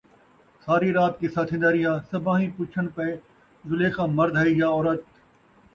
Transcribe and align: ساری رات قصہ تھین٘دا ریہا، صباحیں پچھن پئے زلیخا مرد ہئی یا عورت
ساری 0.63 0.89
رات 0.97 1.13
قصہ 1.21 1.43
تھین٘دا 1.47 1.69
ریہا، 1.75 1.93
صباحیں 2.11 2.51
پچھن 2.57 2.85
پئے 2.95 3.11
زلیخا 3.69 4.05
مرد 4.17 4.33
ہئی 4.41 4.53
یا 4.59 4.67
عورت 4.75 5.01